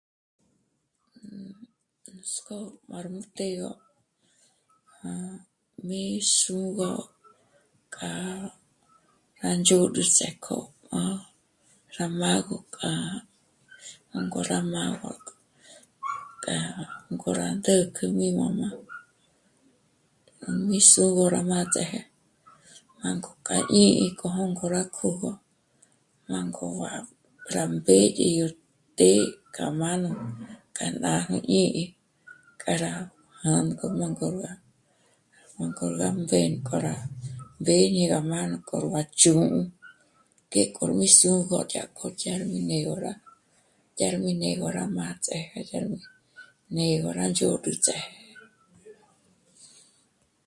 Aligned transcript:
Nuts'k'ó 2.15 2.59
már 2.89 3.05
mú 3.13 3.21
té'egö 3.37 3.69
m'á... 5.01 5.13
mé'e 5.87 6.19
xûgö 6.37 6.91
k'a 7.95 8.11
ná 9.41 9.49
ndzhôd'ü 9.59 10.03
seco 10.17 10.57
rá 11.97 12.05
mágö 12.21 12.57
k'a... 12.75 12.91
rá 14.11 14.17
ngó 14.25 14.39
rá 14.49 14.59
mágö 14.73 15.11
k'a... 16.43 16.57
ngó 17.13 17.29
rá 17.39 17.47
ndä̂jk'ä 17.59 18.05
mí 18.17 18.27
mä̌jm'a, 18.39 18.69
rá 20.43 20.49
mí 20.69 20.79
sú'u 20.91 21.23
rá 21.35 21.41
má 21.51 21.59
ts'áje, 21.73 22.01
jângo 23.01 23.31
kja 23.47 23.57
jñí'i 23.71 24.05
k'o 24.19 24.27
jôngo 24.37 24.65
rá 24.75 24.81
kö́gö 24.97 25.31
rá 26.31 26.39
ngôra 26.51 26.93
rá 27.53 27.63
mbédye 27.73 28.27
yó 28.39 28.47
té'e 28.97 29.25
k'a 29.55 29.65
má 29.79 29.91
nú 30.03 30.09
k'a 30.75 30.87
nájnú 31.03 31.37
jñí'i 31.43 31.85
kjâra 32.61 32.91
jângo 33.43 33.85
má 33.99 34.07
ngórga 34.15 34.51
o 35.63 35.65
kórga 35.79 36.07
mbénko 36.21 36.75
rá 36.85 36.95
mbèñe 37.61 38.03
rá 38.13 38.19
mánú 38.31 38.57
k'or 38.67 38.85
bachjū́'ū 38.93 39.47
ngéko 40.49 40.83
mí 40.97 41.07
sûrgo 41.19 41.57
dyá 41.71 41.83
kjo 41.95 42.07
kjyârmi 42.19 42.59
né'egö 42.69 42.95
rá, 43.05 43.13
dyár 43.97 44.15
mí 44.23 44.31
né'ergo 44.41 44.67
rá 44.77 44.83
má 44.97 45.05
ts'éje 45.23 45.59
dyá 45.69 45.79
nú... 45.89 45.97
né'e 46.75 46.95
ngó 47.01 47.09
rá 47.19 47.25
ndzhôgü 47.31 47.71
ts'áje 47.83 48.13